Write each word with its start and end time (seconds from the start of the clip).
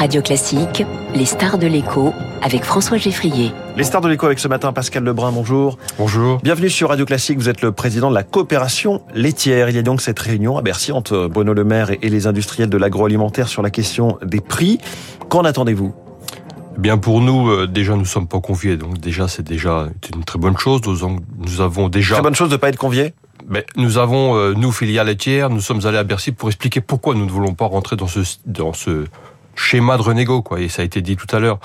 Radio 0.00 0.22
Classique, 0.22 0.82
les 1.14 1.26
stars 1.26 1.58
de 1.58 1.66
l'écho 1.66 2.14
avec 2.40 2.64
François 2.64 2.96
Geffrier. 2.96 3.52
Les 3.76 3.84
stars 3.84 4.00
de 4.00 4.08
l'écho 4.08 4.24
avec 4.24 4.38
ce 4.38 4.48
matin 4.48 4.72
Pascal 4.72 5.04
Lebrun, 5.04 5.30
bonjour. 5.30 5.76
Bonjour. 5.98 6.38
Bienvenue 6.38 6.70
sur 6.70 6.88
Radio 6.88 7.04
Classique, 7.04 7.36
vous 7.36 7.50
êtes 7.50 7.60
le 7.60 7.70
président 7.70 8.08
de 8.08 8.14
la 8.14 8.22
coopération 8.22 9.02
laitière. 9.14 9.68
Il 9.68 9.76
y 9.76 9.78
a 9.78 9.82
donc 9.82 10.00
cette 10.00 10.18
réunion 10.18 10.56
à 10.56 10.62
Bercy 10.62 10.90
entre 10.90 11.28
Bruno 11.28 11.52
Le 11.52 11.64
Maire 11.64 11.90
et 11.90 12.08
les 12.08 12.26
industriels 12.26 12.70
de 12.70 12.78
l'agroalimentaire 12.78 13.46
sur 13.46 13.60
la 13.60 13.68
question 13.68 14.16
des 14.24 14.40
prix. 14.40 14.78
Qu'en 15.28 15.44
attendez-vous? 15.44 15.94
Eh 16.76 16.80
Bien 16.80 16.96
pour 16.96 17.20
nous, 17.20 17.50
euh, 17.50 17.66
déjà 17.66 17.94
nous 17.94 18.06
sommes 18.06 18.26
pas 18.26 18.40
conviés, 18.40 18.78
donc 18.78 18.96
déjà 19.00 19.28
c'est 19.28 19.46
déjà 19.46 19.88
une 20.14 20.24
très 20.24 20.38
bonne 20.38 20.56
chose. 20.56 20.80
Nous 20.86 21.60
avons 21.60 21.90
déjà 21.90 22.14
très 22.14 22.22
bonne 22.22 22.34
chose 22.34 22.48
de 22.48 22.56
pas 22.56 22.70
être 22.70 22.78
conviés? 22.78 23.12
Mais 23.50 23.66
nous 23.76 23.98
avons, 23.98 24.36
euh, 24.36 24.54
nous, 24.56 24.72
filiales 24.72 25.08
laitières, 25.08 25.50
nous 25.50 25.60
sommes 25.60 25.84
allés 25.84 25.98
à 25.98 26.04
Bercy 26.04 26.32
pour 26.32 26.48
expliquer 26.48 26.80
pourquoi 26.80 27.14
nous 27.14 27.26
ne 27.26 27.30
voulons 27.30 27.52
pas 27.52 27.66
rentrer 27.66 27.96
dans 27.96 28.06
ce, 28.06 28.20
dans 28.46 28.72
ce 28.72 29.04
schéma 29.60 29.96
de 29.96 30.02
renégo, 30.02 30.42
quoi. 30.42 30.60
Et 30.60 30.68
ça 30.68 30.82
a 30.82 30.84
été 30.84 31.02
dit 31.02 31.16
tout 31.16 31.34
à 31.34 31.38
l'heure. 31.38 31.58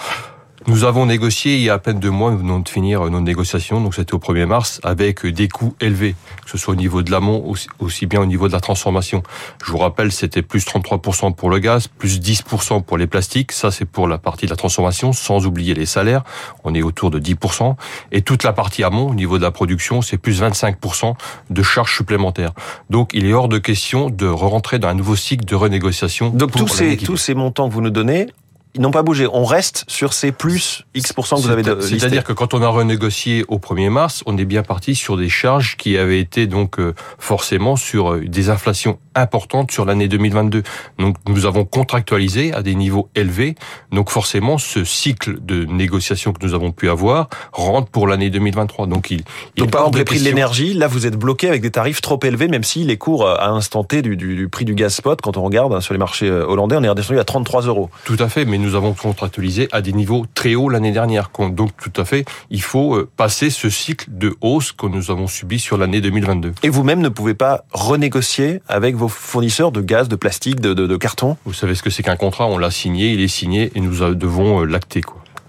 Nous 0.67 0.83
avons 0.83 1.05
négocié 1.05 1.57
il 1.57 1.61
y 1.61 1.69
a 1.69 1.75
à 1.75 1.77
peine 1.77 1.99
deux 1.99 2.09
mois, 2.09 2.31
nous 2.31 2.39
venons 2.39 2.59
de 2.59 2.67
finir 2.67 3.07
nos 3.11 3.21
négociations, 3.21 3.79
donc 3.79 3.93
c'était 3.93 4.15
au 4.15 4.17
1er 4.17 4.47
mars, 4.47 4.81
avec 4.83 5.23
des 5.23 5.47
coûts 5.47 5.75
élevés, 5.79 6.15
que 6.43 6.49
ce 6.49 6.57
soit 6.57 6.73
au 6.73 6.75
niveau 6.75 7.03
de 7.03 7.11
l'amont, 7.11 7.53
aussi 7.77 8.05
bien 8.07 8.19
au 8.19 8.25
niveau 8.25 8.47
de 8.47 8.53
la 8.53 8.59
transformation. 8.59 9.21
Je 9.63 9.71
vous 9.71 9.77
rappelle, 9.77 10.11
c'était 10.11 10.41
plus 10.41 10.65
33% 10.65 11.35
pour 11.35 11.51
le 11.51 11.59
gaz, 11.59 11.87
plus 11.87 12.19
10% 12.19 12.81
pour 12.81 12.97
les 12.97 13.05
plastiques, 13.05 13.51
ça 13.51 13.69
c'est 13.69 13.85
pour 13.85 14.07
la 14.07 14.17
partie 14.17 14.47
de 14.47 14.49
la 14.49 14.55
transformation, 14.55 15.13
sans 15.13 15.45
oublier 15.45 15.75
les 15.75 15.85
salaires, 15.85 16.23
on 16.63 16.73
est 16.73 16.81
autour 16.81 17.11
de 17.11 17.19
10%, 17.19 17.75
et 18.11 18.23
toute 18.23 18.43
la 18.43 18.51
partie 18.51 18.83
amont, 18.83 19.09
au 19.09 19.13
niveau 19.13 19.37
de 19.37 19.43
la 19.43 19.51
production, 19.51 20.01
c'est 20.01 20.17
plus 20.17 20.41
25% 20.41 21.13
de 21.51 21.61
charges 21.61 21.95
supplémentaires. 21.95 22.53
Donc 22.89 23.11
il 23.13 23.27
est 23.27 23.33
hors 23.33 23.49
de 23.49 23.59
question 23.59 24.09
de 24.09 24.25
rentrer 24.25 24.79
dans 24.79 24.87
un 24.87 24.95
nouveau 24.95 25.15
cycle 25.15 25.45
de 25.45 25.53
renégociation. 25.53 26.31
Donc 26.31 26.53
tous 26.53 26.67
ces, 26.67 26.97
tous 26.97 27.17
ces 27.17 27.35
montants 27.35 27.69
que 27.69 27.73
vous 27.75 27.81
nous 27.81 27.91
donnez, 27.91 28.27
ils 28.75 28.81
n'ont 28.81 28.91
pas 28.91 29.03
bougé. 29.03 29.27
On 29.31 29.45
reste 29.45 29.85
sur 29.87 30.11
ces 30.11 30.33
plus 30.33 30.83
X% 30.93 31.37
que 31.37 31.41
vous 31.41 31.49
avez 31.49 31.63
C'est-à-dire 31.81 32.25
que 32.25 32.33
quand 32.33 32.53
on 32.53 32.61
a 32.61 32.67
renégocié 32.67 33.45
au 33.47 33.57
1er 33.57 33.89
mars, 33.89 34.21
on 34.25 34.37
est 34.37 34.45
bien 34.45 34.63
parti 34.63 34.95
sur 34.95 35.15
des 35.15 35.29
charges 35.29 35.77
qui 35.77 35.97
avaient 35.97 36.19
été 36.19 36.45
donc 36.45 36.79
euh, 36.79 36.93
forcément 37.17 37.77
sur 37.77 38.13
euh, 38.13 38.21
des 38.25 38.49
inflations 38.49 38.99
importantes 39.15 39.71
sur 39.71 39.85
l'année 39.85 40.09
2022. 40.09 40.63
Donc 40.99 41.15
nous 41.27 41.45
avons 41.45 41.63
contractualisé 41.63 42.53
à 42.53 42.61
des 42.61 42.75
niveaux 42.75 43.09
élevés. 43.15 43.55
Donc 43.93 44.09
forcément, 44.09 44.57
ce 44.57 44.83
cycle 44.83 45.37
de 45.41 45.63
négociation 45.63 46.33
que 46.33 46.45
nous 46.45 46.53
avons 46.53 46.71
pu 46.73 46.89
avoir 46.89 47.29
rentre 47.53 47.89
pour 47.89 48.07
l'année 48.07 48.29
2023. 48.29 48.87
Donc 48.87 49.09
il, 49.09 49.23
donc 49.55 49.71
par 49.71 49.81
exemple 49.81 49.99
les 49.99 50.03
prix 50.03 50.19
de 50.19 50.25
l'énergie, 50.25 50.73
là 50.73 50.87
vous 50.87 51.07
êtes 51.07 51.15
bloqué 51.15 51.47
avec 51.47 51.61
des 51.61 51.71
tarifs 51.71 52.01
trop 52.01 52.19
élevés, 52.23 52.49
même 52.49 52.65
si 52.65 52.83
les 52.83 52.97
cours 52.97 53.25
euh, 53.25 53.35
à 53.35 53.49
instant 53.51 53.85
T 53.85 54.01
du, 54.01 54.17
du, 54.17 54.49
prix 54.49 54.65
du 54.65 54.75
gaz 54.75 54.95
spot, 54.95 55.21
quand 55.21 55.37
on 55.37 55.43
regarde 55.43 55.73
hein, 55.73 55.79
sur 55.79 55.93
les 55.93 55.99
marchés 55.99 56.29
hollandais, 56.29 56.75
on 56.77 56.83
est 56.83 56.89
redescendu 56.89 57.19
à 57.19 57.23
33 57.23 57.61
euros. 57.61 57.89
Tout 58.03 58.17
à 58.19 58.27
fait, 58.27 58.43
mais 58.43 58.57
nous 58.65 58.75
avons 58.75 58.93
contractualisé 58.93 59.67
à 59.71 59.81
des 59.81 59.93
niveaux 59.93 60.25
très 60.33 60.55
hauts 60.55 60.69
l'année 60.69 60.91
dernière. 60.91 61.29
Donc 61.49 61.71
tout 61.77 62.01
à 62.01 62.05
fait, 62.05 62.25
il 62.49 62.61
faut 62.61 62.95
euh, 62.95 63.09
passer 63.15 63.49
ce 63.49 63.69
cycle 63.69 64.07
de 64.09 64.35
hausse 64.41 64.71
que 64.71 64.87
nous 64.87 65.11
avons 65.11 65.27
subi 65.27 65.59
sur 65.59 65.77
l'année 65.77 66.01
2022. 66.01 66.53
Et 66.63 66.69
vous-même 66.69 66.99
ne 66.99 67.09
pouvez 67.09 67.35
pas 67.35 67.63
renégocier 67.71 68.61
avec 68.67 68.95
vos 68.95 69.07
fournisseurs 69.07 69.71
de 69.71 69.81
gaz, 69.81 70.09
de 70.09 70.15
plastique, 70.15 70.59
de, 70.59 70.73
de, 70.73 70.97
carton? 70.97 71.37
Vous 71.45 71.53
savez 71.53 71.75
ce 71.75 71.83
que 71.83 71.89
c'est 71.89 72.03
qu'un 72.03 72.15
contrat, 72.15 72.47
on 72.47 72.57
l'a 72.57 72.71
signé, 72.71 73.11
il 73.11 73.21
est 73.21 73.27
signé 73.27 73.71
et 73.75 73.79
nous 73.79 74.13
devons 74.15 74.61
euh, 74.61 74.65
l'acter. 74.65 75.01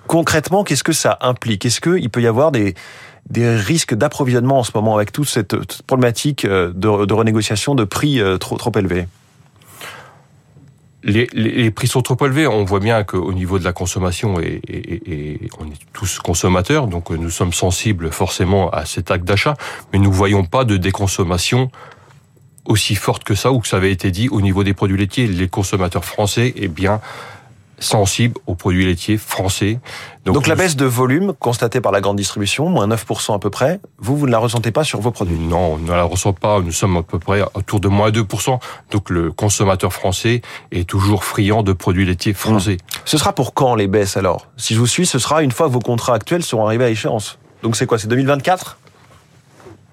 Concrètement, 0.07 0.63
qu'est-ce 0.63 0.85
que 0.85 0.93
ça 0.93 1.19
implique? 1.23 1.65
Est-ce 1.65 1.81
qu'il 1.81 2.11
peut 2.11 2.21
y 2.21 2.27
avoir 2.27 2.53
des, 2.53 2.75
des 3.31 3.57
risques 3.57 3.95
d'approvisionnement 3.95 4.59
en 4.59 4.63
ce 4.63 4.73
moment 4.75 4.95
avec 4.95 5.11
toute 5.11 5.29
cette 5.29 5.57
problématique 5.83 6.45
euh, 6.45 6.69
de, 6.75 7.07
de 7.07 7.15
renégociation 7.15 7.75
de 7.75 7.85
prix 7.85 8.21
trop, 8.39 8.57
trop 8.57 8.73
élevés? 8.77 9.07
Les, 11.03 11.71
prix 11.71 11.87
sont 11.87 12.03
trop 12.03 12.17
élevés. 12.25 12.47
On 12.47 12.65
voit 12.65 12.81
bien 12.81 13.05
qu'au 13.05 13.33
niveau 13.33 13.59
de 13.59 13.65
la 13.65 13.73
consommation, 13.73 14.41
et, 14.41 14.61
on 15.59 15.67
est 15.67 15.79
tous 15.93 16.19
consommateurs, 16.19 16.87
donc 16.87 17.11
nous 17.11 17.31
sommes 17.31 17.53
sensibles 17.53 18.11
forcément 18.11 18.71
à 18.71 18.85
cet 18.85 19.11
acte 19.11 19.25
d'achat, 19.25 19.55
mais 19.93 19.99
nous 19.99 20.13
voyons 20.13 20.45
pas 20.45 20.65
de 20.65 20.77
déconsommation 20.77 21.71
aussi 22.65 22.97
forte 22.97 23.23
que 23.23 23.35
ça, 23.35 23.53
ou 23.53 23.61
que 23.61 23.69
ça 23.69 23.77
avait 23.77 23.93
été 23.93 24.11
dit 24.11 24.29
au 24.29 24.41
niveau 24.41 24.65
des 24.65 24.75
produits 24.75 24.97
laitiers. 24.97 25.29
Les 25.29 25.49
consommateurs 25.49 26.05
français, 26.05 26.53
eh 26.57 26.69
bien, 26.69 27.01
sensible 27.79 28.35
aux 28.47 28.55
produits 28.55 28.87
laitiers 28.87 29.19
français. 29.19 29.79
Donc, 30.25 30.47
la 30.47 30.55
baisse 30.55 30.77
de 30.77 30.87
volume 30.87 31.35
constatée 31.39 31.81
par 31.81 31.93
la 31.93 32.01
grande 32.01 32.17
distribution, 32.17 32.69
moins 32.69 32.89
9% 32.89 33.35
à 33.35 33.39
peu 33.39 33.51
près, 33.51 33.81
vous, 33.99 34.17
vous 34.17 34.27
ne 34.27 34.33
la 34.33 34.39
ressentez 34.39 34.73
pas 34.73 34.83
sur 34.83 35.01
vos 35.01 35.11
produits? 35.11 35.39
Non, 35.39 35.75
on 35.75 35.79
ne 35.79 35.93
la 35.93 36.05
ressent 36.05 36.33
pas. 36.33 36.61
Nous 36.61 36.73
sommes 36.73 36.97
à 36.97 37.03
peu 37.03 37.19
près 37.19 37.43
autour 37.55 37.81
de 37.81 37.89
moins 37.89 38.11
2%. 38.11 38.59
Donc 38.91 39.11
le 39.11 39.31
consommateur 39.31 39.93
français 39.93 40.43
est 40.73 40.89
toujours 40.89 41.25
friand 41.25 41.63
de 41.63 41.73
produits 41.73 42.07
laitiers 42.07 42.35
français. 42.35 42.75
Mmh. 42.75 43.01
Ce 43.05 43.19
sera 43.19 43.33
pour 43.33 43.55
quand 43.55 43.75
les 43.75 43.87
baisses 43.87 44.17
alors? 44.17 44.49
Si 44.57 44.75
je 44.75 44.79
vous 44.79 44.87
suis, 44.87 45.07
ce 45.07 45.19
sera 45.19 45.43
une 45.43 45.53
fois 45.53 45.69
que 45.69 45.73
vos 45.73 45.81
contrats 45.81 46.15
actuels 46.15 46.43
seront 46.43 46.67
arrivés 46.67 46.85
à 46.85 46.91
échéance. 46.91 47.39
Donc 47.63 47.77
c'est 47.77 47.87
quoi 47.87 47.99
C'est 47.99 48.09
2024 48.09 48.79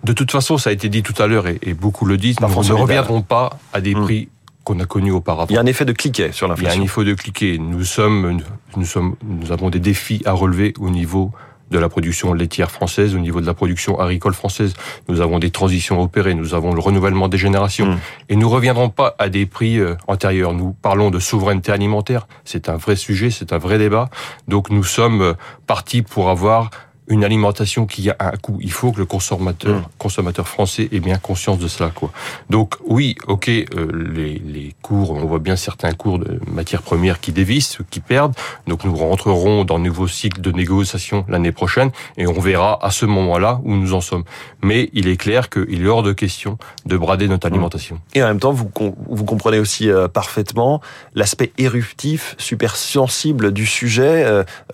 de 0.03 0.11
toute 0.11 0.31
façon, 0.31 0.57
ça 0.57 0.69
a 0.69 0.73
été 0.73 0.89
dit 0.89 1.01
tout 1.01 1.13
à 1.17 1.27
l'heure 1.27 1.45
et, 1.47 1.73
beaucoup 1.73 2.05
le 2.05 2.17
disent, 2.17 2.37
nous 2.41 2.49
ne 2.49 2.73
reviendrons 2.73 3.21
pas 3.21 3.57
à 3.71 3.79
des 3.79 3.95
mmh. 3.95 4.03
prix 4.03 4.29
qu'on 4.63 4.79
a 4.79 4.85
connu 4.85 5.11
auparavant. 5.11 5.47
Il 5.49 5.55
y 5.55 5.57
a 5.57 5.61
un 5.61 5.65
effet 5.65 5.85
de 5.85 5.93
cliquet 5.93 6.31
sur 6.31 6.47
l'inflation. 6.47 6.71
Il 6.71 6.75
y 6.75 6.79
a 6.79 6.81
un 6.81 6.85
effet 6.85 7.03
de 7.03 7.13
cliquet. 7.13 7.57
Nous 7.59 7.83
sommes, 7.83 8.41
nous 8.77 8.85
sommes, 8.85 9.15
nous 9.23 9.51
avons 9.51 9.69
des 9.69 9.79
défis 9.79 10.21
à 10.25 10.31
relever 10.31 10.73
au 10.79 10.89
niveau 10.89 11.31
de 11.71 11.79
la 11.79 11.89
production 11.89 12.33
laitière 12.33 12.71
française, 12.71 13.15
au 13.15 13.19
niveau 13.19 13.41
de 13.41 13.45
la 13.45 13.53
production 13.53 13.99
agricole 13.99 14.33
française. 14.33 14.73
Nous 15.09 15.21
avons 15.21 15.39
des 15.39 15.49
transitions 15.49 16.01
opérées, 16.01 16.35
nous 16.35 16.53
avons 16.53 16.73
le 16.73 16.79
renouvellement 16.79 17.27
des 17.27 17.37
générations. 17.37 17.87
Mmh. 17.87 17.99
Et 18.29 18.35
nous 18.35 18.49
reviendrons 18.49 18.89
pas 18.89 19.15
à 19.17 19.27
des 19.27 19.45
prix 19.45 19.79
euh, 19.79 19.95
antérieurs. 20.07 20.53
Nous 20.53 20.73
parlons 20.81 21.09
de 21.09 21.19
souveraineté 21.19 21.71
alimentaire. 21.71 22.27
C'est 22.45 22.69
un 22.69 22.77
vrai 22.77 22.95
sujet, 22.95 23.31
c'est 23.31 23.53
un 23.53 23.57
vrai 23.57 23.79
débat. 23.79 24.09
Donc 24.47 24.69
nous 24.69 24.83
sommes 24.83 25.21
euh, 25.21 25.33
partis 25.65 26.03
pour 26.03 26.29
avoir 26.29 26.69
une 27.07 27.23
alimentation 27.23 27.85
qui 27.85 28.09
a 28.09 28.15
un 28.19 28.31
coût. 28.31 28.57
Il 28.61 28.71
faut 28.71 28.91
que 28.91 28.99
le 28.99 29.05
consommateur, 29.05 29.75
mmh. 29.75 29.85
consommateur 29.97 30.47
français 30.47 30.87
ait 30.91 30.99
bien 30.99 31.17
conscience 31.17 31.59
de 31.59 31.67
cela. 31.67 31.89
Quoi. 31.89 32.11
Donc 32.49 32.75
oui, 32.85 33.15
ok, 33.27 33.49
euh, 33.49 33.65
les, 34.13 34.41
les, 34.45 34.73
cours, 34.81 35.11
on 35.11 35.25
voit 35.25 35.39
bien 35.39 35.55
certains 35.55 35.91
cours 35.93 36.19
de 36.19 36.39
matières 36.47 36.81
premières 36.81 37.19
qui 37.19 37.31
dévissent, 37.31 37.79
qui 37.89 37.99
perdent. 37.99 38.35
Donc 38.67 38.85
nous 38.85 38.95
rentrerons 38.95 39.65
dans 39.65 39.75
un 39.75 39.79
nouveau 39.79 40.07
cycle 40.07 40.41
de 40.41 40.51
négociation 40.51 41.25
l'année 41.27 41.51
prochaine 41.51 41.91
et 42.17 42.27
on 42.27 42.39
verra 42.39 42.79
à 42.85 42.91
ce 42.91 43.05
moment-là 43.05 43.59
où 43.63 43.75
nous 43.75 43.93
en 43.93 44.01
sommes. 44.01 44.23
Mais 44.61 44.89
il 44.93 45.07
est 45.07 45.17
clair 45.17 45.49
qu'il 45.49 45.83
est 45.83 45.87
hors 45.87 46.03
de 46.03 46.13
question 46.13 46.57
de 46.85 46.97
brader 46.97 47.27
notre 47.27 47.47
mmh. 47.47 47.53
alimentation. 47.53 48.01
Et 48.13 48.23
en 48.23 48.27
même 48.27 48.39
temps, 48.39 48.53
vous, 48.53 48.69
vous 49.09 49.25
comprenez 49.25 49.59
aussi 49.59 49.89
euh, 49.89 50.07
parfaitement 50.07 50.81
l'aspect 51.15 51.51
éruptif, 51.57 52.35
super 52.37 52.75
sensible 52.75 53.51
du 53.51 53.65
sujet 53.65 54.23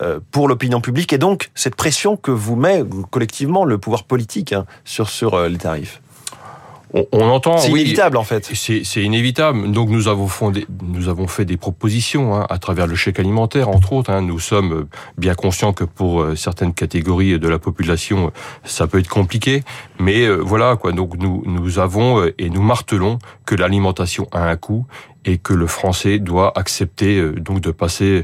euh, 0.01 0.19
pour 0.31 0.47
l'opinion 0.47 0.81
publique 0.81 1.13
et 1.13 1.17
donc 1.17 1.49
cette 1.55 1.75
pression 1.75 2.18
que 2.21 2.31
vous 2.31 2.55
met 2.55 2.83
collectivement 3.09 3.65
le 3.65 3.77
pouvoir 3.77 4.03
politique 4.03 4.53
hein, 4.53 4.65
sur, 4.85 5.09
sur 5.09 5.33
euh, 5.33 5.49
les 5.49 5.57
tarifs 5.57 6.01
on, 6.93 7.21
entend. 7.21 7.57
C'est 7.57 7.69
inévitable 7.69 8.17
en 8.17 8.23
fait. 8.23 8.49
C'est 8.53 9.03
inévitable. 9.03 9.71
Donc 9.71 9.89
nous 9.89 10.07
avons 10.07 10.27
fondé, 10.27 10.65
nous 10.81 11.07
avons 11.07 11.27
fait 11.27 11.45
des 11.45 11.57
propositions 11.57 12.35
hein, 12.35 12.45
à 12.49 12.57
travers 12.57 12.87
le 12.87 12.95
chèque 12.95 13.19
alimentaire, 13.19 13.69
entre 13.69 13.93
autres. 13.93 14.09
Hein. 14.09 14.21
Nous 14.21 14.39
sommes 14.39 14.87
bien 15.17 15.35
conscients 15.35 15.73
que 15.73 15.83
pour 15.83 16.21
euh, 16.21 16.35
certaines 16.35 16.73
catégories 16.73 17.37
de 17.37 17.47
la 17.47 17.59
population, 17.59 18.31
ça 18.63 18.87
peut 18.87 18.99
être 18.99 19.09
compliqué. 19.09 19.63
Mais 19.99 20.25
euh, 20.25 20.37
voilà 20.37 20.75
quoi. 20.77 20.91
Donc 20.91 21.15
nous 21.17 21.43
nous 21.45 21.79
avons 21.79 22.25
et 22.37 22.49
nous 22.49 22.63
martelons 22.63 23.19
que 23.45 23.55
l'alimentation 23.55 24.27
a 24.31 24.49
un 24.49 24.55
coût 24.55 24.85
et 25.25 25.37
que 25.37 25.53
le 25.53 25.67
Français 25.67 26.17
doit 26.17 26.57
accepter 26.57 27.21
donc 27.33 27.61
de 27.61 27.71
passer 27.71 28.03
euh, 28.13 28.23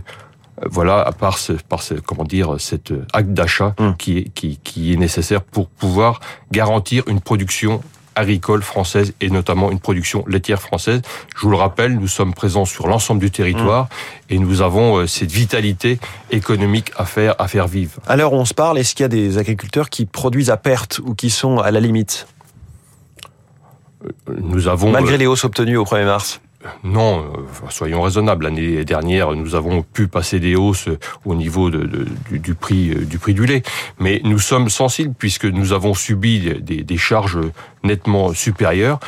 voilà, 0.63 1.01
à 1.01 1.11
part 1.11 1.38
ce, 1.38 1.53
par 1.53 1.81
ce, 1.81 1.95
comment 1.95 2.23
dire, 2.23 2.55
cet 2.59 2.93
acte 3.13 3.29
d'achat 3.29 3.75
hum. 3.79 3.95
qui, 3.97 4.19
est, 4.19 4.29
qui, 4.33 4.59
qui 4.63 4.93
est 4.93 4.97
nécessaire 4.97 5.41
pour 5.41 5.67
pouvoir 5.67 6.19
garantir 6.51 7.03
une 7.07 7.19
production 7.21 7.81
agricole 8.16 8.61
française 8.61 9.13
et 9.19 9.29
notamment 9.29 9.71
une 9.71 9.79
production 9.79 10.23
laitière 10.27 10.61
française. 10.61 11.01
Je 11.35 11.41
vous 11.41 11.49
le 11.49 11.57
rappelle, 11.57 11.95
nous 11.95 12.07
sommes 12.07 12.33
présents 12.33 12.66
sur 12.66 12.88
l'ensemble 12.88 13.19
du 13.19 13.31
territoire 13.31 13.84
hum. 13.84 13.87
et 14.29 14.40
nous 14.40 14.61
avons 14.61 14.97
euh, 14.97 15.07
cette 15.07 15.31
vitalité 15.31 15.99
économique 16.31 16.91
à 16.96 17.05
faire, 17.05 17.35
à 17.40 17.47
faire 17.47 17.67
vivre. 17.67 17.99
À 18.07 18.16
l'heure 18.16 18.34
où 18.34 18.37
on 18.37 18.46
se 18.46 18.53
parle, 18.53 18.78
est-ce 18.78 18.96
qu'il 18.96 19.03
y 19.03 19.05
a 19.05 19.09
des 19.09 19.37
agriculteurs 19.37 19.90
qui 19.90 20.05
produisent 20.05 20.49
à 20.49 20.57
perte 20.57 20.99
ou 21.03 21.13
qui 21.13 21.29
sont 21.29 21.59
à 21.59 21.72
la 21.72 21.79
limite? 21.79 22.28
Euh, 24.05 24.09
Nous 24.40 24.67
avons 24.67 24.91
malgré 24.91 25.17
les 25.17 25.28
hausses 25.28 25.43
obtenues 25.43 25.78
au 25.78 25.84
1er 25.84 26.05
mars. 26.05 26.40
Non, 26.84 27.20
euh, 27.20 27.70
soyons 27.70 28.02
raisonnables. 28.02 28.46
L'année 28.46 28.85
dernière, 28.85 29.32
nous 29.34 29.56
avons 29.56 29.82
pu 29.82 30.08
passer 30.08 30.40
des 30.40 30.56
hausses 30.56 30.90
au 31.26 31.35
niveau 31.35 31.70
de, 31.70 32.08
du, 32.32 32.56
prix 32.56 32.91
euh, 32.91 33.06
du 33.06 33.20
prix 33.20 33.34
du 33.34 33.46
lait, 33.46 33.64
mais 34.00 34.22
nous 34.23 34.40
sommes 34.40 34.70
sensibles 34.70 35.14
puisque 35.17 35.46
nous 35.46 35.73
avons 35.73 35.94
subi 35.94 36.40
des 36.62 36.97
charges 36.97 37.40
nettement 37.84 38.34
supérieures 38.34 39.00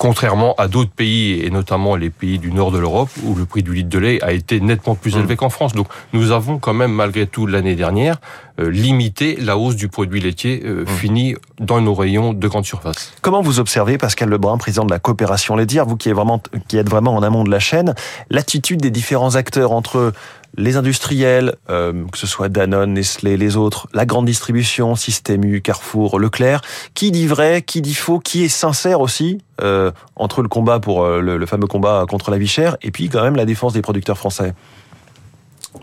contrairement 0.00 0.54
à 0.56 0.66
d'autres 0.66 0.90
pays, 0.90 1.44
et 1.44 1.50
notamment 1.50 1.94
les 1.94 2.08
pays 2.08 2.38
du 2.38 2.52
nord 2.52 2.70
de 2.70 2.78
l'Europe, 2.78 3.10
où 3.22 3.34
le 3.34 3.44
prix 3.44 3.62
du 3.62 3.74
litre 3.74 3.90
de 3.90 3.98
lait 3.98 4.18
a 4.22 4.32
été 4.32 4.58
nettement 4.58 4.94
plus 4.94 5.14
élevé 5.14 5.34
mmh. 5.34 5.36
qu'en 5.36 5.50
France. 5.50 5.74
Donc 5.74 5.88
nous 6.14 6.32
avons 6.32 6.56
quand 6.58 6.72
même, 6.72 6.90
malgré 6.90 7.26
tout, 7.26 7.46
l'année 7.46 7.76
dernière, 7.76 8.16
euh, 8.60 8.70
limité 8.70 9.36
la 9.38 9.58
hausse 9.58 9.76
du 9.76 9.88
produit 9.88 10.18
laitier 10.22 10.62
euh, 10.64 10.84
mmh. 10.84 10.86
fini 10.86 11.34
dans 11.58 11.82
nos 11.82 11.92
rayons 11.92 12.32
de 12.32 12.48
grande 12.48 12.64
surface. 12.64 13.12
Comment 13.20 13.42
vous 13.42 13.60
observez, 13.60 13.98
Pascal 13.98 14.30
Lebrun, 14.30 14.56
président 14.56 14.86
de 14.86 14.90
la 14.90 14.98
coopération 14.98 15.54
laitière, 15.54 15.84
vous 15.84 15.98
qui 15.98 16.08
êtes 16.08 16.16
vraiment, 16.16 16.40
qui 16.66 16.78
êtes 16.78 16.88
vraiment 16.88 17.14
en 17.14 17.22
amont 17.22 17.44
de 17.44 17.50
la 17.50 17.60
chaîne, 17.60 17.94
l'attitude 18.30 18.80
des 18.80 18.90
différents 18.90 19.34
acteurs 19.34 19.72
entre 19.72 20.14
les 20.56 20.76
industriels, 20.76 21.56
euh, 21.68 22.04
que 22.10 22.18
ce 22.18 22.26
soit 22.26 22.48
Danone, 22.48 22.94
Nestlé, 22.94 23.36
les 23.36 23.56
autres, 23.56 23.88
la 23.92 24.04
grande 24.04 24.26
distribution, 24.26 24.96
Système 24.96 25.44
U, 25.44 25.60
Carrefour, 25.60 26.18
Leclerc, 26.18 26.62
qui 26.94 27.10
dit 27.10 27.26
vrai, 27.26 27.62
qui 27.62 27.80
dit 27.80 27.94
faux, 27.94 28.18
qui 28.18 28.44
est 28.44 28.48
sincère 28.48 29.00
aussi 29.00 29.38
euh, 29.60 29.90
entre 30.16 30.42
le 30.42 30.48
combat 30.48 30.80
pour 30.80 31.04
euh, 31.04 31.20
le, 31.20 31.46
fameux 31.46 31.66
combat 31.66 32.04
contre 32.08 32.30
la 32.30 32.38
vie 32.38 32.48
chère 32.48 32.76
et 32.82 32.90
puis 32.90 33.08
quand 33.08 33.22
même 33.22 33.36
la 33.36 33.44
défense 33.44 33.72
des 33.72 33.82
producteurs 33.82 34.18
français 34.18 34.54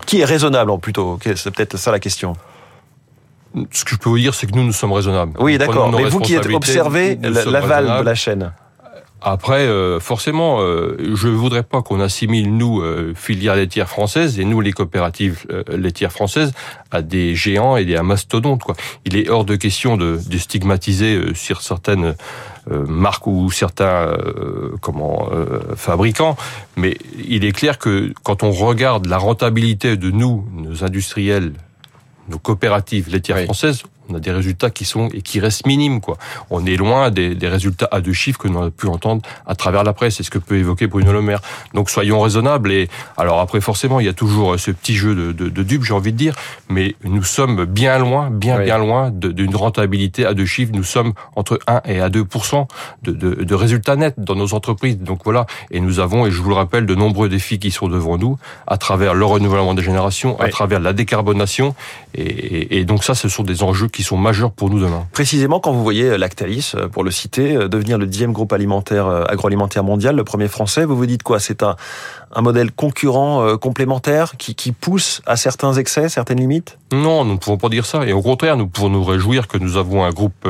Qui 0.05 0.21
est 0.21 0.25
raisonnable 0.25 0.77
plutôt? 0.79 1.17
C'est 1.35 1.51
peut-être 1.51 1.77
ça 1.77 1.91
la 1.91 1.99
question. 1.99 2.33
Ce 3.71 3.85
que 3.85 3.91
je 3.91 3.97
peux 3.97 4.09
vous 4.09 4.19
dire, 4.19 4.35
c'est 4.35 4.47
que 4.47 4.55
nous, 4.55 4.63
nous 4.63 4.73
sommes 4.73 4.91
raisonnables. 4.91 5.33
Oui, 5.39 5.57
d'accord. 5.57 5.91
Mais 5.91 6.03
vous 6.05 6.19
qui 6.19 6.35
êtes 6.35 6.45
observé 6.47 7.17
l'aval 7.21 7.99
de 7.99 8.03
la 8.03 8.15
chaîne. 8.15 8.51
Après, 9.21 9.65
euh, 9.65 9.99
forcément, 9.99 10.61
euh, 10.61 10.95
je 11.15 11.27
voudrais 11.27 11.63
pas 11.63 11.81
qu'on 11.81 11.99
assimile 11.99 12.55
nous 12.55 12.81
euh, 12.81 13.13
filières 13.15 13.55
laitières 13.55 13.89
françaises 13.89 14.39
et 14.39 14.45
nous 14.45 14.61
les 14.61 14.73
coopératives 14.73 15.45
euh, 15.49 15.63
laitières 15.75 16.11
françaises 16.11 16.53
à 16.91 17.01
des 17.01 17.33
géants 17.33 17.77
et 17.77 17.85
des 17.85 17.99
mastodontes. 18.01 18.61
Quoi. 18.63 18.75
Il 19.05 19.17
est 19.17 19.27
hors 19.27 19.43
de 19.43 19.55
question 19.55 19.97
de, 19.97 20.19
de 20.23 20.37
stigmatiser 20.37 21.33
sur 21.33 21.61
certaines 21.61 22.15
marques 22.69 23.27
ou 23.27 23.49
certains 23.51 24.17
comment 24.81 25.29
fabricants, 25.75 26.37
mais 26.75 26.97
il 27.27 27.45
est 27.45 27.51
clair 27.51 27.77
que 27.77 28.13
quand 28.23 28.43
on 28.43 28.51
regarde 28.51 29.05
la 29.05 29.17
rentabilité 29.17 29.97
de 29.97 30.11
nous, 30.11 30.47
nos 30.53 30.83
industriels, 30.83 31.53
nos 32.29 32.39
coopératives 32.39 33.09
laitières 33.09 33.43
françaises, 33.43 33.83
on 34.09 34.15
a 34.15 34.19
des 34.19 34.31
résultats 34.31 34.69
qui 34.69 34.85
sont 34.85 35.09
et 35.13 35.21
qui 35.21 35.39
restent 35.39 35.65
minimes 35.65 36.01
quoi. 36.01 36.17
On 36.49 36.65
est 36.65 36.75
loin 36.75 37.11
des, 37.11 37.35
des 37.35 37.47
résultats 37.47 37.87
à 37.91 38.01
deux 38.01 38.13
chiffres 38.13 38.39
que 38.39 38.47
l'on 38.47 38.63
a 38.67 38.69
pu 38.69 38.87
entendre 38.87 39.21
à 39.45 39.55
travers 39.55 39.83
la 39.83 39.93
presse. 39.93 40.15
C'est 40.15 40.23
ce 40.23 40.31
que 40.31 40.39
peut 40.39 40.57
évoquer 40.57 40.87
Bruno 40.87 41.11
Le 41.11 41.21
Maire. 41.21 41.41
Donc 41.73 41.89
soyons 41.89 42.19
raisonnables. 42.21 42.71
Et 42.71 42.89
alors 43.17 43.39
après 43.39 43.61
forcément 43.61 43.99
il 43.99 44.05
y 44.05 44.09
a 44.09 44.13
toujours 44.13 44.53
euh, 44.53 44.57
ce 44.57 44.71
petit 44.71 44.95
jeu 44.95 45.15
de, 45.15 45.31
de, 45.31 45.49
de 45.49 45.63
dupes, 45.63 45.83
j'ai 45.83 45.93
envie 45.93 46.11
de 46.11 46.17
dire, 46.17 46.35
mais 46.69 46.95
nous 47.03 47.23
sommes 47.23 47.65
bien 47.65 47.97
loin, 47.99 48.29
bien 48.29 48.59
bien 48.59 48.77
loin 48.77 49.11
d'une 49.11 49.55
rentabilité 49.55 50.25
à 50.25 50.33
deux 50.33 50.45
chiffres. 50.45 50.71
Nous 50.73 50.83
sommes 50.83 51.13
entre 51.35 51.59
1 51.67 51.81
et 51.85 52.01
à 52.01 52.09
2 52.09 52.25
de, 53.03 53.11
de, 53.11 53.43
de 53.43 53.55
résultats 53.55 53.95
nets 53.95 54.15
dans 54.17 54.35
nos 54.35 54.53
entreprises. 54.53 54.97
Donc 54.97 55.21
voilà. 55.23 55.45
Et 55.71 55.79
nous 55.79 55.99
avons, 55.99 56.25
et 56.25 56.31
je 56.31 56.41
vous 56.41 56.49
le 56.49 56.55
rappelle, 56.55 56.85
de 56.85 56.95
nombreux 56.95 57.29
défis 57.29 57.59
qui 57.59 57.71
sont 57.71 57.87
devant 57.87 58.17
nous 58.17 58.37
à 58.67 58.77
travers 58.77 59.13
le 59.13 59.25
renouvellement 59.25 59.73
des 59.73 59.83
générations, 59.83 60.39
à 60.39 60.49
travers 60.49 60.79
la 60.79 60.93
décarbonation. 60.93 61.75
Et, 62.13 62.21
et, 62.23 62.77
et 62.79 62.85
donc 62.85 63.03
ça, 63.03 63.15
ce 63.15 63.29
sont 63.29 63.43
des 63.43 63.63
enjeux 63.63 63.87
qui 63.87 63.96
sont 64.03 64.17
majeurs 64.17 64.51
pour 64.51 64.69
nous 64.69 64.79
demain. 64.79 65.07
Précisément, 65.11 65.59
quand 65.59 65.71
vous 65.71 65.83
voyez 65.83 66.17
Lactalis, 66.17 66.73
euh, 66.75 66.87
pour 66.87 67.03
le 67.03 67.11
citer, 67.11 67.55
euh, 67.55 67.67
devenir 67.67 67.97
le 67.97 68.05
dixième 68.05 68.33
groupe 68.33 68.53
alimentaire 68.53 69.07
euh, 69.07 69.23
agroalimentaire 69.27 69.83
mondial, 69.83 70.15
le 70.15 70.23
premier 70.23 70.47
français, 70.47 70.85
vous 70.85 70.95
vous 70.95 71.05
dites 71.05 71.23
quoi? 71.23 71.39
C'est 71.39 71.63
un, 71.63 71.75
un 72.33 72.41
modèle 72.41 72.71
concurrent 72.71 73.57
complémentaire 73.57 74.37
qui, 74.37 74.55
qui 74.55 74.71
pousse 74.71 75.21
à 75.25 75.35
certains 75.35 75.73
excès, 75.73 76.09
certaines 76.09 76.39
limites? 76.39 76.77
Non, 76.91 77.25
nous 77.25 77.33
ne 77.33 77.37
pouvons 77.37 77.57
pas 77.57 77.69
dire 77.69 77.85
ça. 77.85 78.05
Et 78.05 78.13
au 78.13 78.21
contraire, 78.21 78.57
nous 78.57 78.67
pouvons 78.67 78.89
nous 78.89 79.03
réjouir 79.03 79.47
que 79.47 79.57
nous 79.57 79.77
avons 79.77 80.03
un 80.03 80.11
groupe 80.11 80.47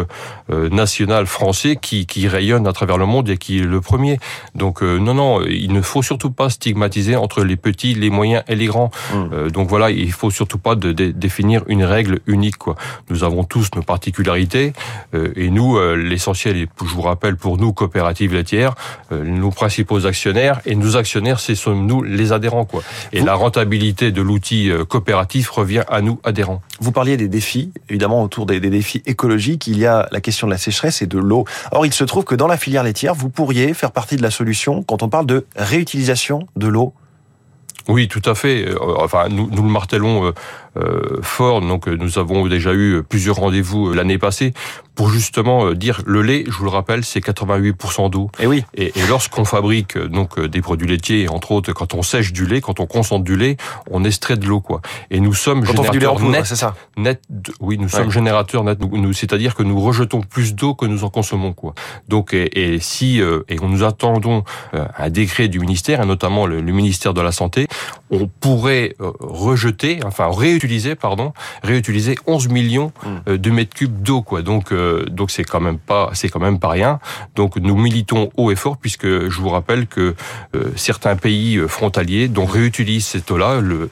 national 0.49 1.25
français 1.27 1.77
qui, 1.79 2.05
qui 2.05 2.27
rayonne 2.27 2.67
à 2.67 2.73
travers 2.73 2.97
le 2.97 3.05
monde 3.05 3.29
et 3.29 3.37
qui 3.37 3.59
est 3.59 3.63
le 3.63 3.81
premier. 3.81 4.19
Donc 4.55 4.81
non, 4.81 5.13
non, 5.13 5.41
il 5.45 5.71
ne 5.71 5.81
faut 5.81 6.01
surtout 6.01 6.31
pas 6.31 6.49
stigmatiser 6.49 7.15
entre 7.15 7.43
les 7.43 7.55
petits, 7.55 7.93
les 7.93 8.09
moyens 8.09 8.43
et 8.47 8.55
les 8.55 8.65
grands. 8.65 8.91
Mmh. 9.13 9.49
donc 9.49 9.69
voilà, 9.69 9.89
il 9.91 10.11
faut 10.11 10.31
surtout 10.31 10.59
pas 10.59 10.75
de, 10.75 10.91
de, 10.91 11.11
définir 11.11 11.63
une 11.67 11.83
règle 11.83 12.19
unique. 12.27 12.57
Quoi. 12.57 12.75
Nous 13.09 13.23
avons 13.23 13.36
tous 13.43 13.69
nos 13.75 13.81
particularités. 13.81 14.73
Euh, 15.13 15.33
et 15.35 15.49
nous, 15.49 15.77
euh, 15.77 15.95
l'essentiel, 15.95 16.57
et 16.57 16.69
je 16.81 16.93
vous 16.93 17.01
rappelle, 17.01 17.35
pour 17.35 17.57
nous, 17.57 17.73
coopératives 17.73 18.33
laitières, 18.33 18.75
euh, 19.11 19.23
nos 19.23 19.51
principaux 19.51 20.05
actionnaires, 20.05 20.61
et 20.65 20.75
nos 20.75 20.97
actionnaires, 20.97 21.39
c'est 21.39 21.55
nous 21.67 22.03
les 22.03 22.31
adhérents. 22.31 22.65
quoi. 22.65 22.83
Et 23.11 23.21
la 23.21 23.35
rentabilité 23.35 24.11
de 24.11 24.21
l'outil 24.21 24.71
coopératif 24.87 25.49
revient 25.49 25.83
à 25.89 26.01
nous, 26.01 26.19
adhérents. 26.23 26.61
Vous 26.79 26.91
parliez 26.91 27.17
des 27.17 27.27
défis, 27.27 27.71
évidemment, 27.89 28.23
autour 28.23 28.45
des, 28.45 28.59
des 28.59 28.69
défis 28.69 29.01
écologiques. 29.05 29.67
Il 29.67 29.77
y 29.77 29.85
a 29.85 30.07
la 30.11 30.21
question 30.21 30.47
de 30.47 30.51
la 30.51 30.57
sécheresse 30.57 31.01
et 31.01 31.07
de 31.07 31.17
l'eau. 31.17 31.45
Or, 31.71 31.85
il 31.85 31.93
se 31.93 32.03
trouve 32.03 32.23
que 32.23 32.35
dans 32.35 32.47
la 32.47 32.57
filière 32.57 32.83
laitière, 32.83 33.13
vous 33.13 33.29
pourriez 33.29 33.73
faire 33.73 33.91
partie 33.91 34.15
de 34.15 34.21
la 34.21 34.31
solution 34.31 34.83
quand 34.83 35.03
on 35.03 35.09
parle 35.09 35.25
de 35.25 35.45
réutilisation 35.55 36.47
de 36.55 36.67
l'eau 36.67 36.93
oui, 37.89 38.09
tout 38.09 38.21
à 38.25 38.35
fait. 38.35 38.67
Enfin, 38.81 39.29
nous, 39.29 39.49
nous 39.49 39.63
le 39.63 39.69
martelons 39.69 40.33
euh, 40.77 41.19
fort. 41.21 41.61
Donc, 41.61 41.87
nous 41.87 42.19
avons 42.19 42.47
déjà 42.47 42.73
eu 42.73 43.03
plusieurs 43.03 43.37
rendez-vous 43.37 43.93
l'année 43.93 44.17
passée 44.17 44.53
pour 44.97 45.09
justement 45.09 45.67
euh, 45.67 45.75
dire 45.75 46.01
le 46.05 46.21
lait, 46.23 46.43
je 46.47 46.51
vous 46.51 46.65
le 46.65 46.71
rappelle, 46.71 47.05
c'est 47.05 47.19
88% 47.19 48.09
d'eau. 48.09 48.29
Et 48.39 48.43
eh 48.43 48.47
oui. 48.47 48.65
Et, 48.73 48.87
et 48.87 49.07
lorsqu'on 49.07 49.45
fabrique 49.45 49.95
euh, 49.95 50.07
donc 50.09 50.37
euh, 50.37 50.49
des 50.49 50.61
produits 50.61 50.87
laitiers, 50.87 51.29
entre 51.29 51.51
autres, 51.51 51.71
quand 51.71 51.93
on 51.93 52.01
sèche 52.01 52.33
du 52.33 52.47
lait, 52.47 52.59
quand 52.59 52.79
on 52.79 52.87
concentre 52.87 53.23
du 53.23 53.37
lait, 53.37 53.57
on 53.91 54.03
extrait 54.03 54.35
de 54.35 54.45
l'eau 54.47 54.59
quoi. 54.59 54.81
Et 55.11 55.19
nous 55.19 55.35
sommes 55.35 55.63
quand 55.63 55.83
générateurs 55.93 56.19
net, 56.19 56.45
c'est 56.45 56.55
ça. 56.55 56.75
Net, 56.97 57.21
oui, 57.61 57.77
nous 57.77 57.87
sommes 57.87 58.09
générateurs 58.09 58.63
net. 58.63 58.79
Nous, 58.81 59.13
c'est-à-dire 59.13 59.53
que 59.53 59.61
nous 59.61 59.79
rejetons 59.79 60.21
plus 60.21 60.55
d'eau 60.55 60.73
que 60.73 60.87
nous 60.87 61.03
en 61.03 61.09
consommons 61.09 61.53
quoi. 61.53 61.75
Donc 62.07 62.33
et, 62.33 62.73
et 62.73 62.79
si 62.79 63.19
et 63.19 63.55
nous 63.61 63.83
attendons 63.83 64.43
un 64.73 65.09
décret 65.09 65.47
du 65.47 65.59
ministère, 65.59 66.01
et 66.01 66.05
notamment 66.05 66.47
le, 66.47 66.61
ministère 66.61 67.13
de 67.13 67.21
la 67.21 67.31
santé, 67.31 67.67
on 68.11 68.27
pourrait 68.27 68.95
rejeter, 68.99 69.99
enfin 70.05 70.29
réutiliser, 70.31 70.95
pardon, 70.95 71.33
réutiliser 71.63 72.15
11 72.25 72.47
millions 72.49 72.91
hmm. 73.03 73.37
de 73.37 73.51
mètres 73.51 73.75
cubes 73.75 74.01
d'eau 74.01 74.21
quoi. 74.21 74.41
Donc 74.41 74.73
donc 75.09 75.31
c'est 75.31 75.43
quand 75.43 75.59
même 75.59 75.77
pas 75.77 76.11
c'est 76.13 76.29
quand 76.29 76.39
même 76.39 76.59
pas 76.59 76.69
rien. 76.69 76.99
Donc 77.35 77.57
nous 77.57 77.75
militons 77.75 78.29
haut 78.37 78.51
et 78.51 78.55
fort 78.55 78.77
puisque 78.77 79.07
je 79.07 79.41
vous 79.41 79.49
rappelle 79.49 79.87
que 79.87 80.15
euh, 80.55 80.71
certains 80.75 81.15
pays 81.15 81.57
euh, 81.57 81.67
frontaliers 81.67 82.27
donc 82.27 82.51
réutilisent 82.51 83.07
cette 83.07 83.29
eau-là 83.31 83.59
le 83.59 83.89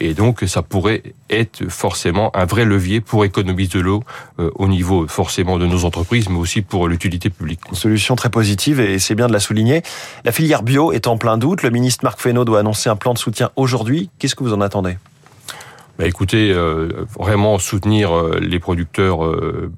et 0.00 0.14
donc 0.14 0.44
ça 0.46 0.62
pourrait 0.62 1.02
être 1.30 1.68
forcément 1.68 2.34
un 2.36 2.44
vrai 2.44 2.64
levier 2.64 3.00
pour 3.00 3.24
économiser 3.24 3.78
de 3.78 3.80
l'eau 3.80 4.02
euh, 4.38 4.50
au 4.54 4.68
niveau 4.68 5.06
forcément 5.08 5.58
de 5.58 5.66
nos 5.66 5.84
entreprises, 5.84 6.28
mais 6.28 6.38
aussi 6.38 6.62
pour 6.62 6.88
l'utilité 6.88 7.30
publique. 7.30 7.60
Une 7.68 7.76
solution 7.76 8.16
très 8.16 8.30
positive 8.30 8.80
et 8.80 8.98
c'est 8.98 9.14
bien 9.14 9.26
de 9.26 9.32
la 9.32 9.40
souligner. 9.40 9.82
La 10.24 10.32
filière 10.32 10.62
bio 10.62 10.92
est 10.92 11.06
en 11.06 11.18
plein 11.18 11.38
doute. 11.38 11.62
Le 11.62 11.70
ministre 11.70 12.04
Marc 12.04 12.20
Fesneau 12.20 12.44
doit 12.44 12.60
annoncer 12.60 12.88
un 12.88 12.96
plan 12.96 13.12
de 13.12 13.18
soutien 13.18 13.50
aujourd'hui. 13.56 14.10
Qu'est-ce 14.18 14.34
que 14.34 14.44
vous 14.44 14.52
en 14.52 14.60
attendez? 14.60 14.96
Bah 15.98 16.06
écoutez, 16.06 16.52
euh, 16.52 17.06
vraiment 17.18 17.58
soutenir 17.58 18.16
euh, 18.16 18.38
les 18.40 18.60
producteurs 18.60 19.24
euh, 19.24 19.72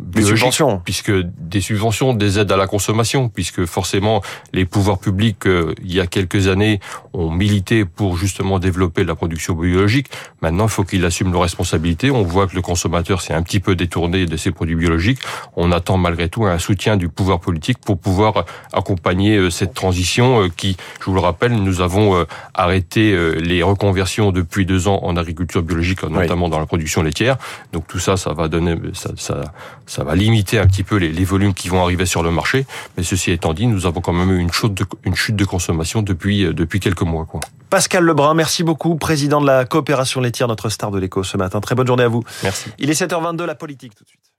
des 0.00 0.22
subventions, 0.22 0.78
puisque 0.78 1.10
des 1.10 1.60
subventions, 1.60 2.14
des 2.14 2.38
aides 2.38 2.52
à 2.52 2.56
la 2.56 2.68
consommation, 2.68 3.28
puisque 3.28 3.64
forcément 3.64 4.22
les 4.52 4.64
pouvoirs 4.64 5.00
publics 5.00 5.42
il 5.46 5.92
y 5.92 5.98
a 5.98 6.06
quelques 6.06 6.46
années 6.46 6.78
ont 7.14 7.32
milité 7.32 7.84
pour 7.84 8.16
justement 8.16 8.60
développer 8.60 9.02
la 9.02 9.16
production 9.16 9.54
biologique. 9.54 10.06
Maintenant, 10.40 10.66
il 10.66 10.70
faut 10.70 10.84
qu'ils 10.84 11.04
assument 11.04 11.32
leurs 11.32 11.42
responsabilités. 11.42 12.12
On 12.12 12.22
voit 12.22 12.46
que 12.46 12.54
le 12.54 12.62
consommateur 12.62 13.20
s'est 13.20 13.34
un 13.34 13.42
petit 13.42 13.58
peu 13.58 13.74
détourné 13.74 14.26
de 14.26 14.36
ces 14.36 14.52
produits 14.52 14.76
biologiques. 14.76 15.18
On 15.56 15.72
attend 15.72 15.96
malgré 15.96 16.28
tout 16.28 16.44
un 16.44 16.60
soutien 16.60 16.96
du 16.96 17.08
pouvoir 17.08 17.40
politique 17.40 17.78
pour 17.78 17.98
pouvoir 17.98 18.44
accompagner 18.72 19.50
cette 19.50 19.74
transition 19.74 20.48
qui, 20.56 20.76
je 21.00 21.06
vous 21.06 21.14
le 21.14 21.20
rappelle, 21.20 21.54
nous 21.54 21.80
avons 21.80 22.24
arrêté 22.54 23.16
les 23.40 23.64
reconversions 23.64 24.30
depuis 24.30 24.64
deux 24.64 24.86
ans 24.86 25.00
en 25.02 25.16
agriculture 25.16 25.55
biologique, 25.62 26.02
notamment 26.04 26.48
dans 26.48 26.58
la 26.58 26.66
production 26.66 27.02
laitière. 27.02 27.36
Donc 27.72 27.86
tout 27.86 27.98
ça, 27.98 28.16
ça 28.16 28.32
va 28.32 28.48
donner, 28.48 28.76
ça, 28.94 29.10
ça, 29.16 29.40
ça 29.86 30.04
va 30.04 30.14
limiter 30.14 30.58
un 30.58 30.66
petit 30.66 30.82
peu 30.82 30.96
les, 30.96 31.12
les, 31.12 31.24
volumes 31.24 31.54
qui 31.54 31.68
vont 31.68 31.82
arriver 31.82 32.06
sur 32.06 32.22
le 32.22 32.30
marché. 32.30 32.66
Mais 32.96 33.02
ceci 33.02 33.32
étant 33.32 33.54
dit, 33.54 33.66
nous 33.66 33.86
avons 33.86 34.00
quand 34.00 34.12
même 34.12 34.30
eu 34.30 34.38
une 34.38 34.52
chute 34.52 34.74
de, 34.74 34.86
une 35.04 35.14
chute 35.14 35.36
de 35.36 35.44
consommation 35.44 36.02
depuis, 36.02 36.44
euh, 36.44 36.52
depuis 36.52 36.80
quelques 36.80 37.02
mois. 37.02 37.24
Quoi. 37.24 37.40
Pascal 37.70 38.04
Lebrun, 38.04 38.34
merci 38.34 38.62
beaucoup, 38.62 38.96
président 38.96 39.40
de 39.40 39.46
la 39.46 39.64
coopération 39.64 40.20
laitière, 40.20 40.48
notre 40.48 40.68
star 40.68 40.90
de 40.90 40.98
l'écho 40.98 41.22
ce 41.22 41.36
matin. 41.36 41.60
Très 41.60 41.74
bonne 41.74 41.86
journée 41.86 42.04
à 42.04 42.08
vous. 42.08 42.22
Merci. 42.42 42.70
Il 42.78 42.90
est 42.90 43.00
7h22, 43.00 43.44
la 43.44 43.54
politique 43.54 43.94
tout 43.94 44.04
de 44.04 44.08
suite. 44.08 44.35